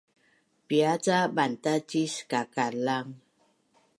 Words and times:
Piia 0.67 0.93
ca 1.05 1.19
bantacis 1.35 2.13
kakalang? 2.31 3.09